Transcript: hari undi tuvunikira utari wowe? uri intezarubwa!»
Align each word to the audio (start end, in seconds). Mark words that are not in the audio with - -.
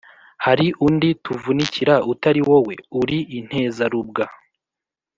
hari 0.45 0.67
undi 0.85 1.09
tuvunikira 1.23 1.95
utari 2.11 2.41
wowe? 2.47 2.75
uri 3.01 3.19
intezarubwa!» 3.37 4.25